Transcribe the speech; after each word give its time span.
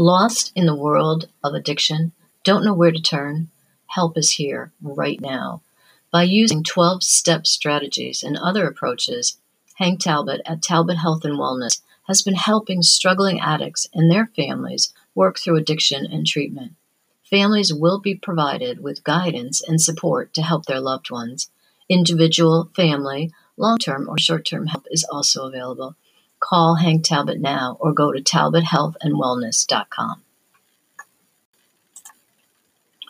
Lost 0.00 0.52
in 0.54 0.66
the 0.66 0.76
world 0.76 1.28
of 1.42 1.54
addiction? 1.54 2.12
Don't 2.44 2.64
know 2.64 2.72
where 2.72 2.92
to 2.92 3.02
turn? 3.02 3.50
Help 3.88 4.16
is 4.16 4.30
here 4.30 4.70
right 4.80 5.20
now. 5.20 5.60
By 6.12 6.22
using 6.22 6.62
12 6.62 7.02
step 7.02 7.48
strategies 7.48 8.22
and 8.22 8.36
other 8.36 8.68
approaches, 8.68 9.38
Hank 9.74 9.98
Talbot 9.98 10.40
at 10.46 10.62
Talbot 10.62 10.98
Health 10.98 11.24
and 11.24 11.36
Wellness 11.36 11.82
has 12.06 12.22
been 12.22 12.36
helping 12.36 12.80
struggling 12.80 13.40
addicts 13.40 13.88
and 13.92 14.08
their 14.08 14.26
families 14.26 14.92
work 15.16 15.36
through 15.36 15.56
addiction 15.56 16.06
and 16.06 16.24
treatment. 16.24 16.74
Families 17.28 17.74
will 17.74 17.98
be 17.98 18.14
provided 18.14 18.80
with 18.80 19.02
guidance 19.02 19.60
and 19.60 19.80
support 19.80 20.32
to 20.34 20.42
help 20.42 20.66
their 20.66 20.80
loved 20.80 21.10
ones. 21.10 21.50
Individual, 21.88 22.70
family, 22.76 23.32
long 23.56 23.78
term, 23.78 24.08
or 24.08 24.16
short 24.16 24.44
term 24.46 24.68
help 24.68 24.86
is 24.92 25.02
also 25.10 25.48
available. 25.48 25.96
Call 26.48 26.76
Hank 26.76 27.04
Talbot 27.04 27.40
now 27.40 27.76
or 27.78 27.92
go 27.92 28.10
to 28.10 28.22
talbothealthandwellness.com. 28.22 30.22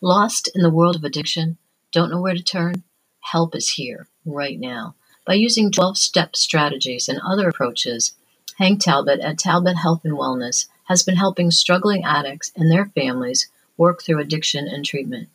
Lost 0.00 0.50
in 0.52 0.62
the 0.62 0.70
world 0.70 0.96
of 0.96 1.04
addiction? 1.04 1.56
Don't 1.92 2.10
know 2.10 2.20
where 2.20 2.34
to 2.34 2.42
turn? 2.42 2.82
Help 3.20 3.54
is 3.54 3.74
here 3.74 4.08
right 4.24 4.58
now. 4.58 4.96
By 5.24 5.34
using 5.34 5.70
12 5.70 5.96
step 5.96 6.34
strategies 6.34 7.08
and 7.08 7.20
other 7.20 7.48
approaches, 7.48 8.16
Hank 8.58 8.80
Talbot 8.80 9.20
at 9.20 9.38
Talbot 9.38 9.76
Health 9.76 10.04
and 10.04 10.14
Wellness 10.14 10.66
has 10.88 11.04
been 11.04 11.14
helping 11.14 11.52
struggling 11.52 12.04
addicts 12.04 12.50
and 12.56 12.68
their 12.68 12.86
families 12.86 13.48
work 13.76 14.02
through 14.02 14.18
addiction 14.18 14.66
and 14.66 14.84
treatment. 14.84 15.28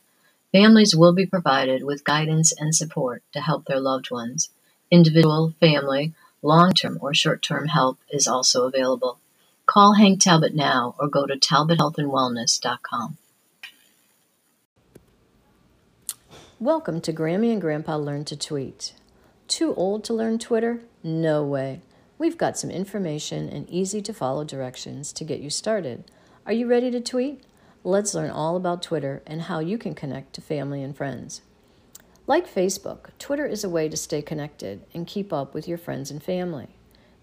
Families 0.52 0.94
will 0.94 1.14
be 1.14 1.24
provided 1.24 1.82
with 1.82 2.04
guidance 2.04 2.52
and 2.52 2.74
support 2.74 3.22
to 3.32 3.40
help 3.40 3.64
their 3.64 3.80
loved 3.80 4.10
ones. 4.10 4.50
Individual, 4.90 5.54
family, 5.60 6.12
long 6.42 6.72
term 6.72 6.98
or 7.00 7.14
short 7.14 7.42
term 7.42 7.68
help 7.68 7.98
is 8.10 8.26
also 8.26 8.66
available. 8.66 9.18
Call 9.66 9.94
Hank 9.94 10.20
Talbot 10.20 10.54
now 10.54 10.94
or 10.98 11.08
go 11.08 11.26
to 11.26 11.36
talbothealthandwellness.com. 11.36 13.18
Welcome 16.58 17.00
to 17.02 17.12
Grammy 17.12 17.52
and 17.52 17.60
Grandpa 17.60 17.96
Learn 17.96 18.24
to 18.26 18.36
Tweet. 18.36 18.94
Too 19.48 19.74
old 19.74 20.04
to 20.04 20.14
learn 20.14 20.38
Twitter? 20.38 20.80
No 21.02 21.44
way. 21.44 21.80
We've 22.18 22.38
got 22.38 22.56
some 22.56 22.70
information 22.70 23.48
and 23.48 23.68
easy 23.68 24.00
to 24.00 24.14
follow 24.14 24.42
directions 24.42 25.12
to 25.12 25.24
get 25.24 25.40
you 25.40 25.50
started. 25.50 26.04
Are 26.46 26.52
you 26.52 26.66
ready 26.66 26.90
to 26.90 27.00
tweet? 27.00 27.42
Let's 27.84 28.14
learn 28.14 28.30
all 28.30 28.56
about 28.56 28.82
Twitter 28.82 29.22
and 29.26 29.42
how 29.42 29.58
you 29.58 29.76
can 29.76 29.94
connect 29.94 30.32
to 30.34 30.40
family 30.40 30.82
and 30.82 30.96
friends. 30.96 31.42
Like 32.28 32.52
Facebook, 32.52 33.10
Twitter 33.20 33.46
is 33.46 33.62
a 33.62 33.68
way 33.68 33.88
to 33.88 33.96
stay 33.96 34.20
connected 34.20 34.84
and 34.92 35.06
keep 35.06 35.32
up 35.32 35.54
with 35.54 35.68
your 35.68 35.78
friends 35.78 36.10
and 36.10 36.20
family. 36.20 36.66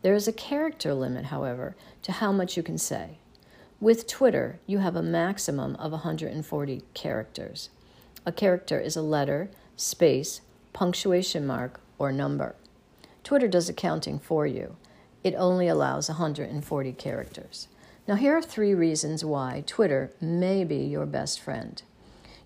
There 0.01 0.13
is 0.13 0.29
a 0.29 0.33
character 0.33 0.93
limit, 0.93 1.25
however, 1.25 1.75
to 2.03 2.13
how 2.13 2.31
much 2.31 2.55
you 2.55 2.63
can 2.63 2.77
say. 2.77 3.17
With 3.81 4.07
Twitter, 4.07 4.61
you 4.65 4.77
have 4.77 4.95
a 4.95 5.03
maximum 5.03 5.75
of 5.75 5.91
140 5.91 6.83
characters. 6.93 7.69
A 8.25 8.31
character 8.31 8.79
is 8.79 8.95
a 8.95 9.01
letter, 9.01 9.49
space, 9.75 10.39
punctuation 10.71 11.45
mark, 11.45 11.81
or 11.99 12.13
number. 12.13 12.55
Twitter 13.25 13.49
does 13.49 13.67
accounting 13.67 14.19
for 14.19 14.47
you. 14.47 14.77
It 15.21 15.35
only 15.37 15.67
allows 15.67 16.07
140 16.07 16.93
characters. 16.93 17.67
Now, 18.07 18.15
here 18.15 18.37
are 18.37 18.41
three 18.41 18.73
reasons 18.73 19.25
why 19.25 19.65
Twitter 19.67 20.13
may 20.21 20.63
be 20.63 20.77
your 20.77 21.05
best 21.05 21.41
friend. 21.41 21.81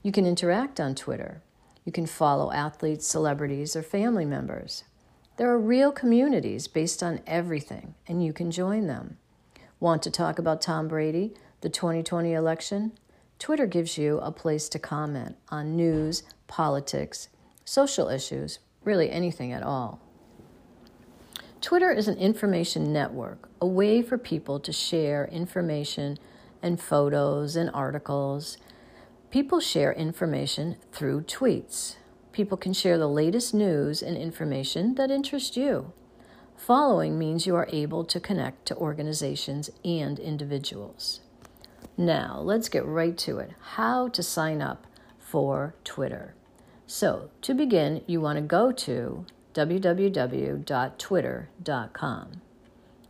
You 0.01 0.11
can 0.11 0.25
interact 0.25 0.79
on 0.79 0.95
Twitter. 0.95 1.41
You 1.87 1.93
can 1.93 2.05
follow 2.05 2.51
athletes, 2.51 3.07
celebrities, 3.07 3.73
or 3.73 3.81
family 3.81 4.25
members. 4.25 4.83
There 5.37 5.49
are 5.49 5.57
real 5.57 5.93
communities 5.93 6.67
based 6.67 7.01
on 7.01 7.21
everything, 7.25 7.95
and 8.05 8.21
you 8.21 8.33
can 8.33 8.51
join 8.51 8.87
them. 8.87 9.15
Want 9.79 10.03
to 10.03 10.11
talk 10.11 10.37
about 10.37 10.61
Tom 10.61 10.89
Brady, 10.89 11.33
the 11.61 11.69
2020 11.69 12.33
election? 12.33 12.91
Twitter 13.39 13.65
gives 13.65 13.97
you 13.97 14.17
a 14.17 14.33
place 14.33 14.67
to 14.67 14.77
comment 14.77 15.37
on 15.47 15.77
news, 15.77 16.23
politics, 16.47 17.29
social 17.63 18.09
issues, 18.09 18.59
really 18.83 19.09
anything 19.09 19.53
at 19.53 19.63
all. 19.63 20.01
Twitter 21.61 21.89
is 21.89 22.09
an 22.09 22.17
information 22.17 22.91
network, 22.91 23.47
a 23.61 23.65
way 23.65 24.01
for 24.01 24.17
people 24.17 24.59
to 24.59 24.73
share 24.73 25.29
information 25.31 26.19
and 26.61 26.81
photos 26.81 27.55
and 27.55 27.71
articles. 27.73 28.57
People 29.29 29.59
share 29.59 29.91
information 29.91 30.77
through 30.93 31.23
tweets. 31.23 31.97
People 32.31 32.55
can 32.55 32.71
share 32.71 32.97
the 32.97 33.09
latest 33.09 33.53
news 33.53 34.01
and 34.01 34.15
information 34.15 34.95
that 34.95 35.11
interest 35.11 35.57
you. 35.57 35.91
Following 36.55 37.19
means 37.19 37.45
you 37.45 37.53
are 37.55 37.67
able 37.71 38.05
to 38.05 38.21
connect 38.21 38.65
to 38.67 38.77
organizations 38.77 39.69
and 39.83 40.17
individuals. 40.17 41.19
Now, 41.97 42.39
let's 42.39 42.69
get 42.69 42.85
right 42.85 43.17
to 43.17 43.39
it 43.39 43.51
how 43.73 44.07
to 44.09 44.21
sign 44.23 44.61
up 44.61 44.87
for 45.19 45.75
Twitter. 45.83 46.33
So, 46.85 47.29
to 47.41 47.53
begin, 47.53 48.03
you 48.07 48.21
want 48.21 48.37
to 48.37 48.41
go 48.41 48.71
to 48.71 49.25
www.twitter.com. 49.53 52.41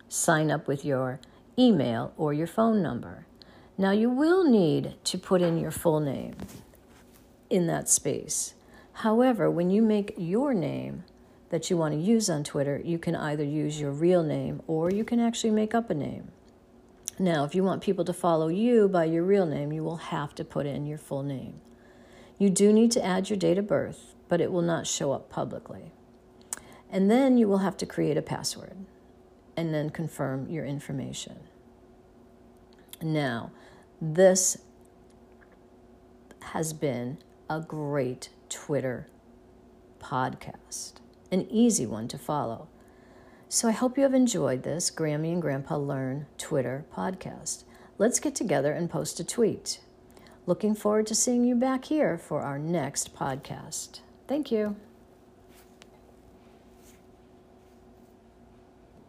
Sign 0.09 0.49
up 0.49 0.67
with 0.67 0.83
your 0.83 1.19
email 1.59 2.11
or 2.17 2.33
your 2.33 2.47
phone 2.47 2.81
number. 2.81 3.27
Now, 3.77 3.91
you 3.91 4.09
will 4.09 4.43
need 4.43 4.95
to 5.03 5.17
put 5.17 5.41
in 5.41 5.59
your 5.59 5.71
full 5.71 5.99
name 5.99 6.35
in 7.49 7.67
that 7.67 7.89
space. 7.89 8.55
However, 8.93 9.51
when 9.51 9.69
you 9.69 9.83
make 9.83 10.15
your 10.17 10.53
name 10.53 11.03
that 11.49 11.69
you 11.69 11.77
want 11.77 11.93
to 11.93 11.99
use 11.99 12.29
on 12.29 12.43
Twitter, 12.43 12.81
you 12.83 12.97
can 12.97 13.15
either 13.15 13.43
use 13.43 13.79
your 13.79 13.91
real 13.91 14.23
name 14.23 14.61
or 14.65 14.89
you 14.89 15.03
can 15.03 15.19
actually 15.19 15.51
make 15.51 15.75
up 15.75 15.89
a 15.89 15.93
name. 15.93 16.31
Now, 17.19 17.43
if 17.43 17.53
you 17.53 17.63
want 17.63 17.83
people 17.83 18.05
to 18.05 18.13
follow 18.13 18.47
you 18.47 18.87
by 18.87 19.05
your 19.05 19.23
real 19.23 19.45
name, 19.45 19.71
you 19.71 19.83
will 19.83 19.97
have 19.97 20.33
to 20.35 20.43
put 20.43 20.65
in 20.65 20.85
your 20.85 20.97
full 20.97 21.23
name. 21.23 21.61
You 22.39 22.49
do 22.49 22.73
need 22.73 22.91
to 22.91 23.05
add 23.05 23.29
your 23.29 23.37
date 23.37 23.57
of 23.57 23.67
birth, 23.67 24.15
but 24.27 24.41
it 24.41 24.51
will 24.51 24.61
not 24.61 24.87
show 24.87 25.11
up 25.11 25.29
publicly. 25.29 25.91
And 26.91 27.09
then 27.09 27.37
you 27.37 27.47
will 27.47 27.59
have 27.59 27.77
to 27.77 27.85
create 27.85 28.17
a 28.17 28.21
password 28.21 28.77
and 29.55 29.73
then 29.73 29.89
confirm 29.89 30.47
your 30.47 30.65
information. 30.65 31.39
Now, 33.07 33.51
this 34.01 34.57
has 36.41 36.73
been 36.73 37.19
a 37.49 37.61
great 37.61 38.27
Twitter 38.49 39.07
podcast, 40.01 40.95
an 41.31 41.47
easy 41.49 41.85
one 41.85 42.09
to 42.09 42.17
follow. 42.17 42.67
So 43.47 43.69
I 43.69 43.71
hope 43.71 43.95
you 43.95 44.03
have 44.03 44.13
enjoyed 44.13 44.63
this 44.63 44.91
Grammy 44.91 45.31
and 45.31 45.41
Grandpa 45.41 45.77
Learn 45.77 46.25
Twitter 46.37 46.83
podcast. 46.93 47.63
Let's 47.97 48.19
get 48.19 48.35
together 48.35 48.73
and 48.73 48.89
post 48.89 49.21
a 49.21 49.23
tweet. 49.23 49.79
Looking 50.45 50.75
forward 50.75 51.07
to 51.07 51.15
seeing 51.15 51.45
you 51.45 51.55
back 51.55 51.85
here 51.85 52.17
for 52.17 52.41
our 52.41 52.59
next 52.59 53.15
podcast. 53.15 54.01
Thank 54.27 54.51
you. 54.51 54.75